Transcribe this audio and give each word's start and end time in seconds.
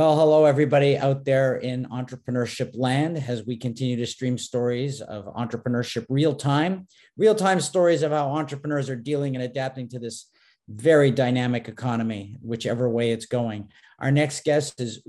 Well, 0.00 0.16
hello, 0.16 0.46
everybody 0.46 0.96
out 0.96 1.26
there 1.26 1.56
in 1.56 1.84
entrepreneurship 1.84 2.70
land 2.72 3.22
as 3.28 3.44
we 3.44 3.58
continue 3.58 3.96
to 3.96 4.06
stream 4.06 4.38
stories 4.38 5.02
of 5.02 5.26
entrepreneurship 5.26 6.06
real 6.08 6.34
time, 6.34 6.86
real 7.18 7.34
time 7.34 7.60
stories 7.60 8.02
of 8.02 8.10
how 8.10 8.30
entrepreneurs 8.30 8.88
are 8.88 8.96
dealing 8.96 9.36
and 9.36 9.44
adapting 9.44 9.90
to 9.90 9.98
this 9.98 10.30
very 10.70 11.10
dynamic 11.10 11.68
economy, 11.68 12.38
whichever 12.40 12.88
way 12.88 13.10
it's 13.10 13.26
going. 13.26 13.68
Our 13.98 14.10
next 14.10 14.42
guest 14.42 14.80
is, 14.80 15.02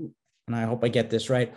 and 0.46 0.54
I 0.54 0.64
hope 0.64 0.84
I 0.84 0.88
get 0.88 1.08
this 1.08 1.30
right, 1.30 1.54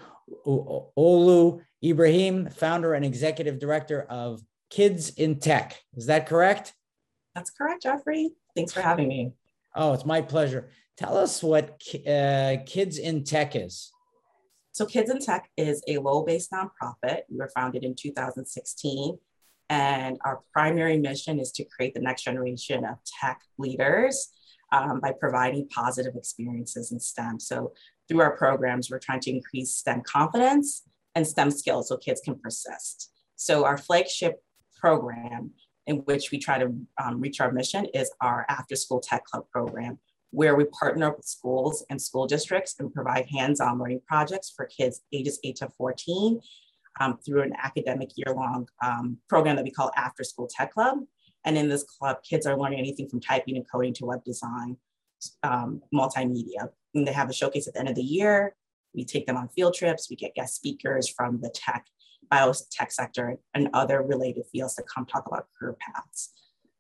Olu 0.48 1.60
Ibrahim, 1.84 2.50
founder 2.52 2.94
and 2.94 3.04
executive 3.04 3.60
director 3.60 4.04
of 4.04 4.40
Kids 4.70 5.10
in 5.10 5.42
Tech. 5.42 5.78
Is 5.98 6.06
that 6.06 6.26
correct? 6.26 6.72
That's 7.34 7.50
correct, 7.50 7.84
Jeffrey. 7.84 8.30
Thanks 8.56 8.72
for 8.72 8.80
having 8.80 9.10
me. 9.10 9.34
Oh, 9.76 9.94
it's 9.94 10.06
my 10.06 10.22
pleasure. 10.22 10.70
Tell 10.98 11.18
us 11.18 11.44
what 11.44 11.82
uh, 12.08 12.58
Kids 12.66 12.98
in 12.98 13.26
Tech 13.26 13.56
is. 13.56 13.92
So, 14.72 14.86
Kids 14.86 15.10
in 15.10 15.20
Tech 15.20 15.50
is 15.58 15.84
a 15.88 15.98
Lowell 15.98 16.26
based 16.26 16.52
nonprofit. 16.52 17.22
We 17.30 17.38
were 17.38 17.52
founded 17.54 17.84
in 17.84 17.96
2016. 17.96 19.18
And 19.70 20.18
our 20.24 20.42
primary 20.54 20.98
mission 20.98 21.40
is 21.40 21.52
to 21.54 21.66
create 21.66 21.94
the 21.94 22.00
next 22.00 22.24
generation 22.24 22.86
of 22.86 22.98
tech 23.20 23.42
leaders 23.58 24.30
um, 24.72 25.00
by 25.00 25.12
providing 25.20 25.68
positive 25.70 26.16
experiences 26.16 26.92
in 26.92 27.00
STEM. 27.00 27.40
So, 27.40 27.74
through 28.08 28.22
our 28.22 28.38
programs, 28.38 28.90
we're 28.90 29.00
trying 29.00 29.22
to 29.22 29.32
increase 29.32 29.76
STEM 29.76 30.04
confidence 30.04 30.84
and 31.16 31.28
STEM 31.28 31.52
skills 31.52 31.90
so 31.90 31.98
kids 31.98 32.22
can 32.24 32.40
persist. 32.40 33.12
So, 33.36 33.66
our 33.66 33.78
flagship 33.78 34.42
program 34.80 35.52
in 35.88 35.98
which 35.98 36.32
we 36.32 36.40
try 36.40 36.58
to 36.58 36.74
um, 37.04 37.22
reach 37.22 37.40
our 37.40 37.52
mission 37.52 37.86
is 37.94 38.12
our 38.22 38.46
after 38.50 38.76
school 38.76 39.00
tech 39.00 39.24
club 39.26 39.46
program 39.52 40.00
where 40.32 40.56
we 40.56 40.66
partner 40.66 41.12
with 41.16 41.26
schools 41.26 41.86
and 41.90 42.02
school 42.02 42.28
districts 42.28 42.76
and 42.80 42.94
provide 42.94 43.26
hands-on 43.28 43.80
learning 43.80 44.02
projects 44.06 44.52
for 44.54 44.66
kids 44.66 45.02
ages 45.14 45.40
8 45.44 45.56
to 45.58 45.70
14 45.78 46.42
um, 47.00 47.18
through 47.26 47.42
an 47.42 47.54
academic 47.62 48.10
year-long 48.16 48.68
um, 48.84 49.18
program 49.30 49.56
that 49.56 49.64
we 49.64 49.72
call 49.72 49.92
After 49.96 50.24
School 50.24 50.48
Tech 50.48 50.74
Club. 50.74 51.00
And 51.46 51.58
in 51.58 51.70
this 51.70 51.84
club, 51.84 52.18
kids 52.28 52.46
are 52.46 52.58
learning 52.58 52.80
anything 52.80 53.08
from 53.08 53.22
typing 53.22 53.56
and 53.56 53.70
coding 53.70 53.94
to 53.96 54.06
web 54.06 54.24
design, 54.24 54.78
um, 55.44 55.82
multimedia. 55.94 56.70
And 56.94 57.08
they 57.08 57.14
have 57.14 57.30
a 57.30 57.34
showcase 57.34 57.68
at 57.68 57.74
the 57.74 57.80
end 57.80 57.90
of 57.90 57.96
the 57.96 58.02
year. 58.02 58.56
We 58.94 59.06
take 59.06 59.28
them 59.28 59.38
on 59.38 59.50
field 59.50 59.74
trips. 59.74 60.10
We 60.10 60.16
get 60.16 60.36
guest 60.36 60.56
speakers 60.56 61.08
from 61.08 61.40
the 61.42 61.50
tech, 61.50 61.86
biotech 62.32 62.92
sector 62.92 63.38
and 63.54 63.70
other 63.74 64.02
related 64.02 64.46
fields 64.52 64.76
to 64.76 64.84
come 64.84 65.06
talk 65.06 65.28
about 65.28 65.48
career 65.58 65.76
paths. 65.80 66.32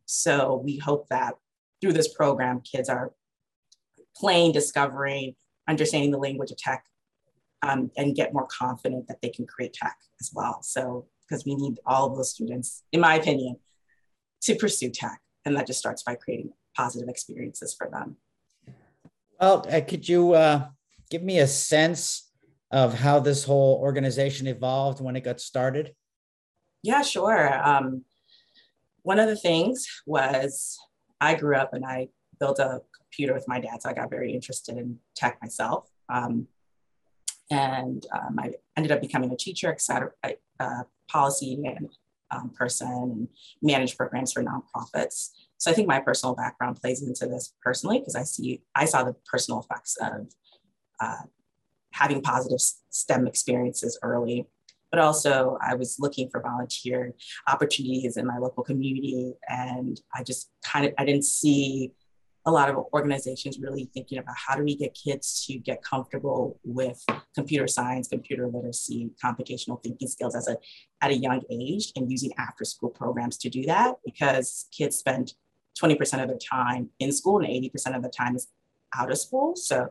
So 0.05 0.61
we 0.63 0.77
hope 0.77 1.07
that 1.09 1.35
through 1.81 1.93
this 1.93 2.13
program, 2.13 2.61
kids 2.61 2.89
are 2.89 3.13
playing, 4.15 4.51
discovering, 4.51 5.35
understanding 5.67 6.11
the 6.11 6.17
language 6.17 6.51
of 6.51 6.57
tech, 6.57 6.85
um, 7.61 7.91
and 7.97 8.15
get 8.15 8.33
more 8.33 8.47
confident 8.47 9.07
that 9.07 9.21
they 9.21 9.29
can 9.29 9.45
create 9.45 9.73
tech 9.73 9.97
as 10.21 10.31
well. 10.33 10.61
So, 10.61 11.07
because 11.27 11.43
we 11.45 11.55
need 11.55 11.79
all 11.85 12.09
of 12.09 12.15
those 12.15 12.31
students, 12.31 12.83
in 12.91 12.99
my 12.99 13.15
opinion, 13.15 13.57
to 14.43 14.55
pursue 14.55 14.91
tech. 14.91 15.19
And 15.43 15.55
that 15.55 15.67
just 15.67 15.79
starts 15.79 16.03
by 16.03 16.15
creating 16.15 16.51
positive 16.75 17.09
experiences 17.09 17.73
for 17.75 17.89
them. 17.89 18.17
Well, 19.39 19.65
uh, 19.69 19.81
could 19.81 20.07
you 20.07 20.33
uh, 20.33 20.67
give 21.09 21.23
me 21.23 21.39
a 21.39 21.47
sense 21.47 22.24
of 22.75 22.93
how 22.93 23.21
this 23.21 23.45
whole 23.45 23.79
organization 23.81 24.47
evolved 24.47 24.99
when 24.99 25.15
it 25.15 25.23
got 25.23 25.39
started? 25.39 25.95
Yeah, 26.83 27.03
sure. 27.03 27.65
Um, 27.65 28.03
one 29.01 29.17
of 29.17 29.29
the 29.29 29.37
things 29.37 29.87
was 30.05 30.77
I 31.21 31.35
grew 31.35 31.55
up 31.55 31.73
and 31.73 31.85
I 31.85 32.09
built 32.37 32.59
a 32.59 32.81
computer 32.99 33.33
with 33.33 33.47
my 33.47 33.61
dad, 33.61 33.81
so 33.81 33.89
I 33.89 33.93
got 33.93 34.09
very 34.09 34.33
interested 34.33 34.77
in 34.77 34.99
tech 35.15 35.37
myself. 35.41 35.89
Um, 36.09 36.49
and 37.49 38.05
um, 38.13 38.37
I 38.37 38.55
ended 38.75 38.91
up 38.91 38.99
becoming 38.99 39.31
a 39.31 39.37
teacher, 39.37 39.71
et 39.71 39.79
cetera, 39.79 40.11
uh, 40.59 40.83
policy 41.09 41.63
and 41.65 41.89
um, 42.29 42.49
person, 42.49 42.87
and 42.91 43.27
manage 43.61 43.95
programs 43.95 44.33
for 44.33 44.43
nonprofits. 44.43 45.29
So 45.59 45.71
I 45.71 45.73
think 45.73 45.87
my 45.87 46.01
personal 46.01 46.35
background 46.35 46.81
plays 46.81 47.01
into 47.01 47.25
this 47.25 47.53
personally 47.63 47.99
because 47.99 48.15
I 48.15 48.23
see 48.23 48.63
I 48.75 48.83
saw 48.83 49.05
the 49.05 49.15
personal 49.31 49.61
effects 49.61 49.95
of 50.01 50.27
uh, 50.99 51.23
having 51.95 52.21
positive 52.21 52.59
STEM 52.89 53.25
experiences 53.25 53.97
early, 54.03 54.45
but 54.91 54.99
also 54.99 55.57
I 55.61 55.75
was 55.75 55.97
looking 55.99 56.29
for 56.29 56.41
volunteer 56.41 57.13
opportunities 57.47 58.17
in 58.17 58.27
my 58.27 58.37
local 58.37 58.63
community, 58.63 59.33
and 59.47 59.99
I 60.13 60.23
just 60.23 60.51
kind 60.63 60.85
of 60.85 60.93
I 60.97 61.05
didn't 61.05 61.25
see 61.25 61.91
a 62.47 62.51
lot 62.51 62.69
of 62.69 62.75
organizations 62.93 63.57
really 63.57 63.89
thinking 63.93 64.19
about 64.19 64.35
how 64.37 64.55
do 64.55 64.63
we 64.63 64.75
get 64.75 64.93
kids 64.93 65.43
to 65.47 65.57
get 65.57 65.81
comfortable 65.81 66.59
with 66.63 67.03
computer 67.33 67.67
science, 67.67 68.07
computer 68.07 68.47
literacy, 68.47 69.09
computational 69.23 69.81
thinking 69.81 70.07
skills 70.07 70.35
as 70.35 70.47
a 70.47 70.57
at 71.01 71.11
a 71.11 71.15
young 71.15 71.41
age 71.49 71.91
and 71.95 72.11
using 72.11 72.31
after 72.37 72.63
school 72.63 72.89
programs 72.89 73.37
to 73.37 73.49
do 73.49 73.63
that 73.63 73.95
because 74.05 74.67
kids 74.71 74.97
spend 74.97 75.33
20% 75.81 76.21
of 76.21 76.27
their 76.29 76.37
time 76.37 76.89
in 76.99 77.11
school 77.11 77.39
and 77.39 77.47
80% 77.47 77.95
of 77.95 78.03
the 78.03 78.09
time 78.09 78.35
is 78.35 78.47
out 78.95 79.11
of 79.11 79.17
school. 79.17 79.55
So 79.55 79.89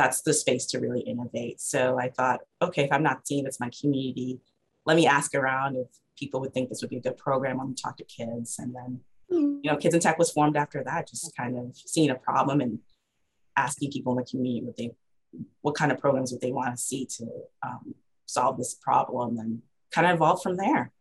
that's 0.00 0.22
the 0.22 0.32
space 0.32 0.66
to 0.66 0.78
really 0.78 1.00
innovate. 1.00 1.60
So 1.60 1.98
I 1.98 2.08
thought, 2.08 2.40
okay, 2.62 2.84
if 2.84 2.92
I'm 2.92 3.02
not 3.02 3.26
seeing 3.26 3.44
this 3.44 3.58
in 3.60 3.66
my 3.66 3.70
community, 3.78 4.40
let 4.86 4.96
me 4.96 5.06
ask 5.06 5.34
around 5.34 5.76
if 5.76 5.88
people 6.18 6.40
would 6.40 6.54
think 6.54 6.68
this 6.68 6.80
would 6.80 6.90
be 6.90 6.96
a 6.96 7.00
good 7.00 7.16
program. 7.16 7.58
Let 7.58 7.68
me 7.68 7.74
talk 7.74 7.96
to 7.98 8.04
kids 8.04 8.58
and 8.58 8.74
then 8.74 9.00
you 9.30 9.60
know, 9.64 9.76
Kids 9.76 9.94
in 9.94 10.00
Tech 10.00 10.18
was 10.18 10.30
formed 10.30 10.56
after 10.56 10.82
that, 10.84 11.08
just 11.08 11.36
kind 11.36 11.56
of 11.56 11.76
seeing 11.76 12.10
a 12.10 12.14
problem 12.14 12.60
and 12.60 12.78
asking 13.56 13.92
people 13.92 14.12
in 14.12 14.18
the 14.18 14.24
community 14.24 14.64
what 14.64 14.76
they, 14.76 14.90
what 15.60 15.74
kind 15.74 15.92
of 15.92 15.98
programs 15.98 16.32
would 16.32 16.40
they 16.40 16.52
want 16.52 16.76
to 16.76 16.82
see 16.82 17.06
to 17.06 17.26
um, 17.64 17.94
solve 18.26 18.56
this 18.58 18.74
problem, 18.74 19.38
and 19.38 19.62
kind 19.92 20.06
of 20.06 20.14
evolved 20.14 20.42
from 20.42 20.56
there. 20.56 20.92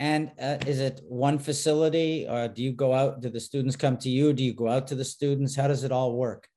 And 0.00 0.32
uh, 0.40 0.58
is 0.66 0.80
it 0.80 1.02
one 1.08 1.38
facility, 1.38 2.26
or 2.28 2.48
do 2.48 2.62
you 2.62 2.72
go 2.72 2.94
out? 2.94 3.20
Do 3.20 3.28
the 3.28 3.40
students 3.40 3.76
come 3.76 3.96
to 3.98 4.08
you? 4.08 4.32
Do 4.32 4.42
you 4.42 4.54
go 4.54 4.68
out 4.68 4.86
to 4.88 4.94
the 4.94 5.04
students? 5.04 5.54
How 5.54 5.68
does 5.68 5.84
it 5.84 5.92
all 5.92 6.16
work? 6.16 6.48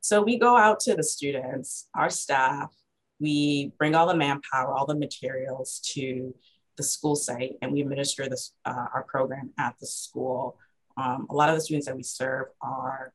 So 0.00 0.22
we 0.22 0.38
go 0.38 0.56
out 0.56 0.80
to 0.80 0.94
the 0.94 1.02
students, 1.02 1.88
our 1.94 2.10
staff. 2.10 2.74
We 3.20 3.72
bring 3.78 3.94
all 3.94 4.06
the 4.06 4.16
manpower, 4.16 4.72
all 4.72 4.86
the 4.86 4.94
materials 4.94 5.80
to 5.94 6.34
the 6.76 6.82
school 6.84 7.16
site 7.16 7.56
and 7.60 7.72
we 7.72 7.80
administer 7.80 8.28
this, 8.28 8.54
uh, 8.64 8.86
our 8.94 9.04
program 9.08 9.50
at 9.58 9.74
the 9.80 9.86
school. 9.86 10.56
Um, 10.96 11.26
a 11.28 11.34
lot 11.34 11.48
of 11.48 11.56
the 11.56 11.60
students 11.60 11.86
that 11.86 11.96
we 11.96 12.04
serve 12.04 12.46
are 12.62 13.12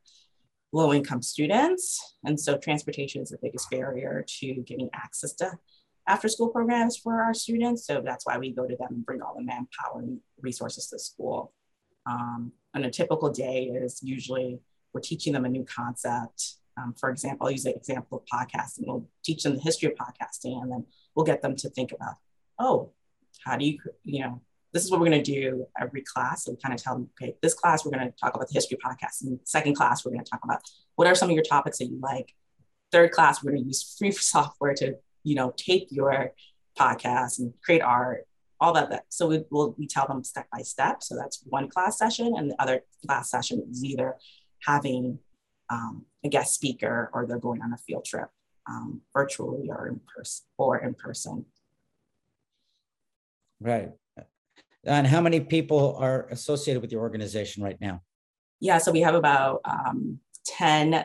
low 0.72 0.92
income 0.92 1.22
students. 1.22 2.16
And 2.24 2.38
so 2.38 2.58
transportation 2.58 3.22
is 3.22 3.30
the 3.30 3.38
biggest 3.40 3.70
barrier 3.70 4.24
to 4.40 4.54
getting 4.66 4.90
access 4.92 5.32
to 5.34 5.52
after 6.06 6.28
school 6.28 6.48
programs 6.48 6.96
for 6.96 7.22
our 7.22 7.32
students. 7.32 7.86
So 7.86 8.02
that's 8.04 8.26
why 8.26 8.38
we 8.38 8.52
go 8.52 8.66
to 8.66 8.76
them 8.76 8.88
and 8.90 9.06
bring 9.06 9.22
all 9.22 9.34
the 9.34 9.42
manpower 9.42 10.00
and 10.00 10.20
resources 10.40 10.88
to 10.88 10.98
school. 10.98 11.52
Um, 12.06 12.52
and 12.74 12.84
a 12.84 12.90
typical 12.90 13.30
day 13.30 13.64
is 13.64 14.00
usually 14.02 14.58
we're 14.92 15.00
teaching 15.00 15.32
them 15.32 15.44
a 15.44 15.48
new 15.48 15.64
concept. 15.64 16.56
Um, 16.76 16.94
for 16.98 17.10
example, 17.10 17.46
I'll 17.46 17.52
use 17.52 17.64
the 17.64 17.74
example 17.74 18.18
of 18.18 18.24
podcasting. 18.26 18.86
We'll 18.86 19.08
teach 19.24 19.42
them 19.42 19.54
the 19.54 19.60
history 19.60 19.90
of 19.90 19.94
podcasting 19.94 20.60
and 20.60 20.70
then 20.70 20.86
we'll 21.14 21.26
get 21.26 21.42
them 21.42 21.56
to 21.56 21.70
think 21.70 21.92
about, 21.92 22.14
oh, 22.58 22.92
how 23.44 23.56
do 23.56 23.64
you, 23.64 23.78
you 24.02 24.22
know, 24.22 24.40
this 24.72 24.84
is 24.84 24.90
what 24.90 25.00
we're 25.00 25.08
going 25.08 25.22
to 25.22 25.32
do 25.32 25.66
every 25.80 26.02
class. 26.02 26.48
We 26.48 26.56
kind 26.56 26.74
of 26.74 26.82
tell 26.82 26.94
them, 26.94 27.08
okay, 27.20 27.36
this 27.40 27.54
class, 27.54 27.84
we're 27.84 27.92
going 27.92 28.10
to 28.10 28.18
talk 28.18 28.34
about 28.34 28.48
the 28.48 28.54
history 28.54 28.76
of 28.76 28.90
podcasting. 28.90 29.38
Second 29.44 29.76
class, 29.76 30.04
we're 30.04 30.10
going 30.10 30.24
to 30.24 30.30
talk 30.30 30.42
about 30.42 30.62
what 30.96 31.06
are 31.06 31.14
some 31.14 31.30
of 31.30 31.34
your 31.34 31.44
topics 31.44 31.78
that 31.78 31.86
you 31.86 31.98
like. 32.00 32.34
Third 32.90 33.12
class, 33.12 33.42
we're 33.42 33.52
going 33.52 33.62
to 33.62 33.68
use 33.68 33.94
free 33.96 34.10
software 34.12 34.74
to, 34.74 34.96
you 35.22 35.36
know, 35.36 35.54
tape 35.56 35.88
your 35.90 36.32
podcast 36.76 37.38
and 37.38 37.54
create 37.64 37.82
art, 37.82 38.26
all 38.60 38.72
that. 38.72 38.90
that. 38.90 39.04
So 39.10 39.28
we 39.28 39.44
will 39.48 39.76
we 39.78 39.86
tell 39.86 40.08
them 40.08 40.24
step 40.24 40.48
by 40.52 40.62
step. 40.62 41.04
So 41.04 41.14
that's 41.16 41.42
one 41.46 41.68
class 41.68 41.96
session. 41.96 42.34
And 42.36 42.50
the 42.50 42.60
other 42.60 42.80
class 43.06 43.30
session 43.30 43.64
is 43.70 43.84
either 43.84 44.16
having 44.66 45.20
um, 45.74 46.04
a 46.24 46.28
guest 46.28 46.54
speaker 46.54 47.10
or 47.12 47.26
they're 47.26 47.38
going 47.38 47.60
on 47.62 47.72
a 47.72 47.76
field 47.76 48.04
trip 48.04 48.28
um, 48.68 49.00
virtually 49.12 49.68
or 49.68 49.88
in 49.88 50.00
person 50.14 50.44
or 50.56 50.78
in 50.78 50.94
person. 50.94 51.44
Right. 53.60 53.90
And 54.86 55.06
how 55.06 55.20
many 55.20 55.40
people 55.40 55.96
are 55.98 56.26
associated 56.30 56.80
with 56.82 56.92
your 56.92 57.00
organization 57.00 57.62
right 57.62 57.80
now? 57.80 58.02
Yeah, 58.60 58.78
so 58.78 58.92
we 58.92 59.00
have 59.00 59.14
about 59.14 59.60
um, 59.64 60.20
10 60.46 61.04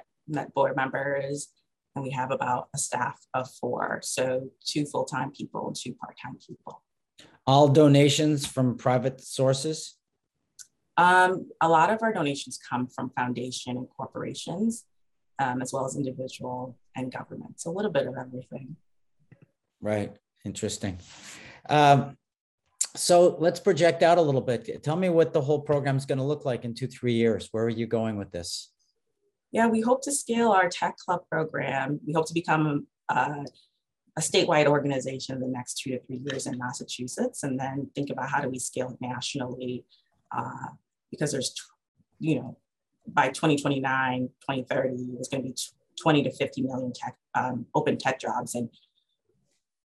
board 0.54 0.76
members 0.76 1.48
and 1.96 2.04
we 2.04 2.12
have 2.12 2.32
about 2.32 2.68
a 2.76 2.78
staff 2.78 3.20
of 3.34 3.50
four. 3.50 4.02
So 4.04 4.50
two 4.66 4.86
full-time 4.86 5.32
people 5.32 5.68
and 5.68 5.76
two 5.76 5.94
part-time 5.94 6.38
people. 6.46 6.84
All 7.48 7.68
donations 7.70 8.46
from 8.46 8.78
private 8.78 9.22
sources? 9.22 9.99
Um, 11.00 11.50
a 11.62 11.69
lot 11.69 11.90
of 11.94 12.00
our 12.04 12.12
donations 12.12 12.60
come 12.69 12.88
from 12.88 13.12
foundation 13.12 13.78
and 13.78 13.88
corporations, 13.98 14.86
um, 15.44 15.62
as 15.62 15.72
well 15.74 15.86
as 15.86 15.96
individual 15.96 16.78
and 16.96 17.12
government. 17.12 17.54
So 17.62 17.72
a 17.72 17.75
little 17.78 17.92
bit 17.92 18.06
of 18.07 18.16
everything. 18.18 18.75
Right. 19.81 20.12
Interesting. 20.46 20.98
Um, 21.69 22.18
so 22.96 23.38
let's 23.40 23.60
project 23.60 24.04
out 24.04 24.18
a 24.18 24.22
little 24.22 24.42
bit. 24.42 24.84
Tell 24.84 24.96
me 24.96 25.10
what 25.10 25.31
the 25.31 25.42
whole 25.42 25.62
program 25.62 25.96
is 25.96 26.06
going 26.06 26.18
to 26.18 26.24
look 26.24 26.44
like 26.44 26.66
in 26.66 26.74
two, 26.74 26.88
three 26.88 27.13
years. 27.13 27.48
Where 27.52 27.66
are 27.66 27.69
you 27.81 27.88
going 27.88 28.18
with 28.18 28.31
this? 28.31 28.72
Yeah, 29.52 29.68
we 29.68 29.81
hope 29.81 30.02
to 30.04 30.12
scale 30.12 30.52
our 30.52 30.69
tech 30.69 30.98
club 30.98 31.22
program. 31.31 32.00
We 32.06 32.13
hope 32.13 32.28
to 32.28 32.34
become 32.34 32.88
uh, 33.07 33.44
a 34.18 34.22
statewide 34.22 34.68
organization 34.68 35.36
in 35.36 35.42
the 35.42 35.48
next 35.48 35.75
two 35.80 35.92
to 35.92 36.00
three 36.06 36.22
years 36.30 36.45
in 36.45 36.57
Massachusetts, 36.57 37.44
and 37.44 37.60
then 37.60 37.90
think 37.95 38.10
about 38.10 38.30
how 38.30 38.42
do 38.42 38.50
we 38.50 38.60
scale 38.60 38.98
nationally, 39.00 39.86
uh, 40.36 40.69
because 41.12 41.32
there's, 41.32 41.54
you 42.20 42.36
know, 42.36 42.58
by 43.08 43.30
2029, 43.30 44.30
2030, 44.50 45.14
there's 45.14 45.28
going 45.28 45.44
to 45.44 45.50
be 45.50 45.56
20 46.02 46.24
to 46.24 46.32
50 46.32 46.62
million 46.62 46.94
tech 46.94 47.16
um, 47.36 47.66
open 47.76 47.98
tech 47.98 48.20
jobs, 48.20 48.56
and 48.56 48.70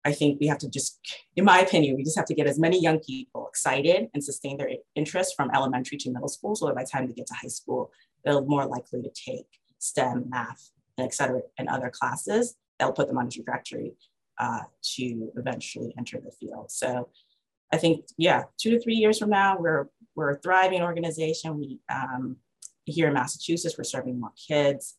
I 0.04 0.12
think 0.12 0.40
we 0.40 0.46
have 0.46 0.58
to 0.58 0.68
just, 0.68 0.98
in 1.36 1.44
my 1.44 1.60
opinion, 1.60 1.96
we 1.96 2.04
just 2.04 2.16
have 2.16 2.26
to 2.26 2.34
get 2.34 2.46
as 2.46 2.58
many 2.58 2.80
young 2.80 3.00
people 3.00 3.46
excited 3.48 4.08
and 4.14 4.24
sustain 4.24 4.56
their 4.56 4.70
interest 4.94 5.34
from 5.36 5.50
elementary 5.54 5.98
to 5.98 6.10
middle 6.10 6.28
school, 6.28 6.54
so 6.56 6.72
by 6.74 6.84
the 6.84 6.90
time 6.90 7.06
they 7.06 7.12
get 7.12 7.26
to 7.26 7.34
high 7.34 7.48
school, 7.48 7.90
they're 8.24 8.40
more 8.40 8.66
likely 8.66 9.02
to 9.02 9.10
take 9.10 9.46
STEM, 9.78 10.26
math, 10.28 10.70
and 10.96 11.06
et 11.06 11.14
cetera, 11.14 11.40
and 11.58 11.68
other 11.68 11.90
classes 11.90 12.56
that'll 12.78 12.94
put 12.94 13.08
them 13.08 13.18
on 13.18 13.26
a 13.26 13.30
trajectory 13.30 13.92
uh, 14.38 14.62
to 14.82 15.30
eventually 15.36 15.94
enter 15.98 16.18
the 16.18 16.32
field. 16.32 16.70
So 16.70 17.08
I 17.72 17.76
think, 17.76 18.06
yeah, 18.16 18.44
two 18.58 18.70
to 18.70 18.80
three 18.80 18.94
years 18.94 19.18
from 19.18 19.30
now, 19.30 19.58
we're, 19.58 19.88
we're 20.20 20.32
a 20.32 20.38
thriving 20.38 20.82
organization. 20.82 21.58
We, 21.58 21.80
um, 21.90 22.36
here 22.84 23.08
in 23.08 23.14
Massachusetts, 23.14 23.76
we're 23.78 23.84
serving 23.84 24.20
more 24.20 24.32
kids. 24.48 24.96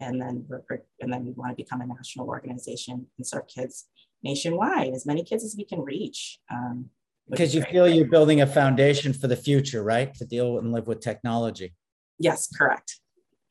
And 0.00 0.20
then, 0.20 0.46
we're, 0.48 0.62
and 1.00 1.12
then 1.12 1.24
we 1.26 1.32
want 1.32 1.50
to 1.50 1.56
become 1.56 1.80
a 1.80 1.86
national 1.86 2.28
organization 2.28 3.06
and 3.18 3.26
serve 3.26 3.48
kids 3.48 3.88
nationwide, 4.22 4.94
as 4.94 5.04
many 5.04 5.24
kids 5.24 5.44
as 5.44 5.56
we 5.58 5.64
can 5.64 5.80
reach. 5.80 6.38
Um, 6.50 6.90
because 7.28 7.54
you 7.54 7.62
feel 7.62 7.88
you're 7.88 8.08
building 8.08 8.40
a 8.40 8.46
foundation 8.46 9.12
for 9.12 9.26
the 9.26 9.36
future, 9.36 9.82
right? 9.82 10.14
To 10.14 10.24
deal 10.24 10.58
and 10.58 10.72
live 10.72 10.86
with 10.86 11.00
technology. 11.00 11.74
Yes, 12.18 12.48
correct. 12.48 12.98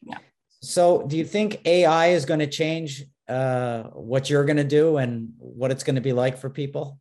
Yeah. 0.01 0.17
So, 0.61 1.03
do 1.07 1.17
you 1.17 1.23
think 1.23 1.61
AI 1.65 2.07
is 2.07 2.25
going 2.25 2.41
to 2.41 2.47
change 2.47 3.05
uh, 3.27 3.83
what 3.83 4.29
you're 4.29 4.43
going 4.43 4.57
to 4.57 4.65
do 4.65 4.97
and 4.97 5.29
what 5.37 5.71
it's 5.71 5.83
going 5.83 5.95
to 5.95 6.01
be 6.01 6.13
like 6.13 6.37
for 6.37 6.49
people? 6.49 6.99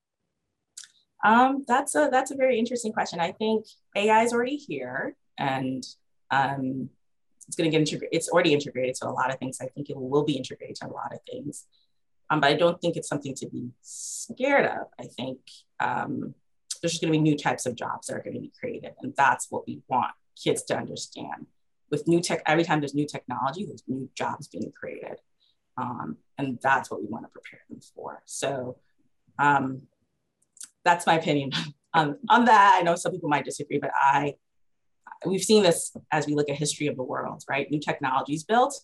Um, 1.25 1.65
that's 1.67 1.95
a 1.95 2.09
that's 2.11 2.31
a 2.31 2.37
very 2.37 2.59
interesting 2.59 2.93
question. 2.93 3.21
I 3.21 3.33
think 3.33 3.67
AI 3.97 4.23
is 4.23 4.33
already 4.33 4.57
here, 4.57 5.17
and 5.37 5.85
um, 6.31 6.91
it's 7.47 7.57
going 7.57 7.71
to 7.71 7.77
get 7.77 7.81
integrated. 7.81 8.17
It's 8.17 8.29
already 8.29 8.53
integrated 8.53 8.95
to 8.97 9.09
a 9.09 9.11
lot 9.11 9.33
of 9.33 9.39
things. 9.39 9.59
I 9.61 9.67
think 9.67 9.91
it 9.91 9.97
will 9.97 10.25
be 10.25 10.37
integrated 10.37 10.77
to 10.77 10.87
a 10.87 10.93
lot 10.93 11.13
of 11.13 11.19
things, 11.31 11.67
um, 12.31 12.41
but 12.41 12.51
I 12.51 12.55
don't 12.55 12.81
think 12.81 12.97
it's 12.97 13.09
something 13.09 13.35
to 13.35 13.49
be 13.49 13.71
scared 13.83 14.67
of. 14.67 14.87
I 14.99 15.07
think 15.07 15.39
um, 15.81 16.35
there's 16.81 16.93
just 16.93 17.03
going 17.03 17.13
to 17.13 17.19
be 17.19 17.23
new 17.23 17.37
types 17.37 17.67
of 17.67 17.75
jobs 17.75 18.07
that 18.07 18.17
are 18.17 18.23
going 18.23 18.35
to 18.35 18.41
be 18.41 18.53
created, 18.59 18.93
and 19.03 19.13
that's 19.17 19.51
what 19.51 19.67
we 19.67 19.81
want 19.89 20.13
kids 20.41 20.63
to 20.65 20.77
understand. 20.77 21.47
With 21.91 22.07
new 22.07 22.21
tech, 22.21 22.43
every 22.47 22.65
time 22.65 22.81
there's 22.81 22.95
new 22.95 23.07
technology, 23.07 23.65
there's 23.65 23.83
new 23.89 24.09
jobs 24.15 24.47
being 24.47 24.71
created. 24.79 25.21
Um, 25.79 26.17
and 26.37 26.59
that's 26.61 26.91
what 26.91 27.01
we 27.01 27.07
want 27.07 27.25
to 27.25 27.29
prepare 27.29 27.61
them 27.71 27.81
for. 27.95 28.21
So 28.27 28.77
um, 29.39 29.83
that's 30.89 31.07
my 31.07 31.15
opinion 31.15 31.53
on, 31.95 32.19
on 32.29 32.45
that. 32.47 32.77
I 32.79 32.83
know 32.83 32.97
some 32.97 33.13
people 33.13 33.29
might 33.29 33.45
disagree, 33.45 33.79
but 33.79 33.93
I, 33.95 34.35
we've 35.27 35.43
seen 35.43 35.63
this 35.63 35.95
as 36.11 36.27
we 36.27 36.35
look 36.35 36.49
at 36.49 36.57
history 36.57 36.87
of 36.87 36.97
the 36.97 37.03
world, 37.03 37.45
right? 37.49 37.71
New 37.71 37.81
technologies 37.81 38.45
built, 38.45 38.81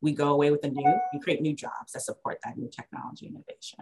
we 0.00 0.12
go 0.12 0.28
away 0.30 0.50
with 0.50 0.62
the 0.62 0.68
new 0.68 1.00
and 1.12 1.22
create 1.22 1.40
new 1.40 1.54
jobs 1.54 1.92
that 1.94 2.00
support 2.00 2.38
that 2.44 2.58
new 2.58 2.68
technology 2.68 3.26
innovation. 3.26 3.78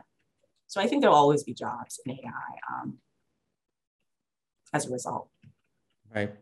So 0.66 0.80
I 0.80 0.86
think 0.86 1.02
there'll 1.02 1.16
always 1.16 1.42
be 1.42 1.54
jobs 1.54 1.98
in 2.06 2.12
AI 2.12 2.50
um, 2.72 2.98
as 4.72 4.86
a 4.86 4.90
result. 4.90 5.28
Right. 6.14 6.32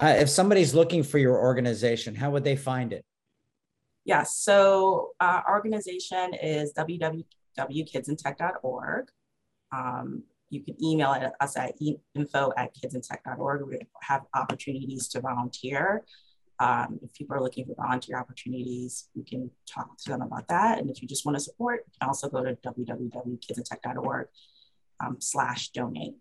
Uh, 0.00 0.16
if 0.18 0.28
somebody's 0.28 0.74
looking 0.74 1.04
for 1.04 1.18
your 1.18 1.38
organization, 1.38 2.16
how 2.16 2.30
would 2.30 2.42
they 2.42 2.56
find 2.56 2.92
it? 2.92 3.04
Yes, 4.04 4.36
so 4.36 5.10
uh, 5.20 5.42
our 5.46 5.54
organization 5.54 6.34
is 6.34 6.74
www.kidsintech.org. 6.74 9.08
Um, 9.70 10.24
you 10.52 10.62
can 10.62 10.76
email 10.84 11.16
us 11.40 11.56
at 11.56 11.74
info 12.14 12.52
at 12.58 12.74
kidsintech.org. 12.74 13.66
We 13.66 13.78
have 14.02 14.22
opportunities 14.34 15.08
to 15.08 15.20
volunteer. 15.20 16.04
Um, 16.60 17.00
if 17.02 17.14
people 17.14 17.34
are 17.34 17.40
looking 17.40 17.64
for 17.64 17.74
volunteer 17.74 18.18
opportunities, 18.18 19.08
you 19.14 19.24
can 19.24 19.50
talk 19.66 19.96
to 20.04 20.10
them 20.10 20.20
about 20.20 20.46
that. 20.48 20.78
And 20.78 20.90
if 20.90 21.00
you 21.00 21.08
just 21.08 21.24
want 21.24 21.36
to 21.36 21.42
support, 21.42 21.84
you 21.86 21.92
can 21.98 22.06
also 22.06 22.28
go 22.28 22.44
to 22.44 22.54
www.kidsintech.org 22.54 24.26
um, 25.00 25.16
slash 25.20 25.70
donate. 25.70 26.16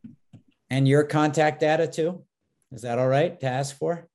And 0.69 0.87
your 0.87 1.03
contact 1.03 1.59
data 1.59 1.85
too? 1.85 2.23
Is 2.71 2.83
that 2.83 2.99
all 2.99 3.09
right 3.09 3.37
to 3.41 3.45
ask 3.45 3.77
for? 3.77 4.07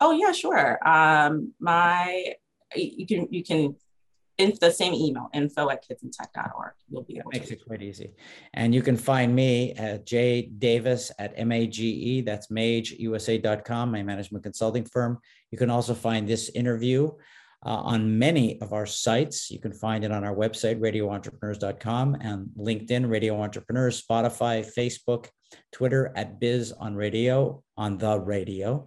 Oh 0.00 0.10
yeah, 0.10 0.32
sure. 0.32 0.86
Um, 0.86 1.54
my 1.60 2.34
you 2.74 3.06
can 3.06 3.28
you 3.30 3.44
can 3.44 3.76
in 4.38 4.52
the 4.60 4.70
same 4.70 4.94
email 4.94 5.28
info 5.32 5.70
at 5.70 5.84
kidsintech.org 5.86 6.72
you'll 6.88 7.02
be 7.02 7.18
able 7.18 7.30
makes 7.32 7.48
to. 7.48 7.54
it 7.54 7.64
quite 7.66 7.82
easy. 7.82 8.10
And 8.54 8.74
you 8.74 8.82
can 8.82 8.96
find 8.96 9.34
me 9.34 9.72
at 9.74 10.06
j 10.06 10.42
davis 10.58 11.12
at 11.18 11.38
mage 11.46 12.24
that's 12.24 12.48
mageusa.com 12.48 13.90
my 13.90 14.02
management 14.02 14.44
consulting 14.44 14.84
firm. 14.84 15.18
You 15.50 15.58
can 15.58 15.70
also 15.70 15.94
find 15.94 16.28
this 16.28 16.48
interview 16.50 17.10
uh, 17.64 17.68
on 17.68 18.18
many 18.18 18.60
of 18.60 18.72
our 18.72 18.86
sites 18.86 19.50
you 19.50 19.58
can 19.58 19.72
find 19.72 20.04
it 20.04 20.12
on 20.12 20.24
our 20.24 20.34
website 20.34 20.78
radioentrepreneurs.com 20.80 22.16
and 22.20 22.48
linkedin 22.58 23.08
radio 23.08 23.40
entrepreneurs 23.40 24.02
spotify 24.02 24.64
facebook 24.76 25.28
twitter 25.72 26.12
at 26.16 26.40
biz 26.40 26.72
on 26.72 26.94
radio 26.94 27.62
on 27.76 27.98
the 27.98 28.18
radio 28.20 28.86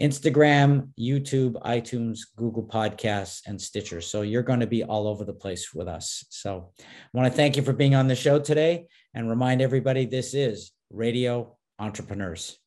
Instagram, 0.00 0.90
YouTube, 0.98 1.54
iTunes, 1.62 2.20
Google 2.36 2.62
Podcasts, 2.62 3.42
and 3.46 3.60
Stitcher. 3.60 4.00
So 4.00 4.22
you're 4.22 4.42
going 4.42 4.60
to 4.60 4.66
be 4.66 4.84
all 4.84 5.08
over 5.08 5.24
the 5.24 5.32
place 5.32 5.74
with 5.74 5.88
us. 5.88 6.24
So 6.30 6.70
I 6.78 6.84
want 7.12 7.30
to 7.30 7.36
thank 7.36 7.56
you 7.56 7.62
for 7.62 7.72
being 7.72 7.94
on 7.94 8.06
the 8.06 8.14
show 8.14 8.38
today 8.38 8.86
and 9.14 9.28
remind 9.28 9.60
everybody 9.60 10.06
this 10.06 10.34
is 10.34 10.72
Radio 10.90 11.56
Entrepreneurs. 11.80 12.58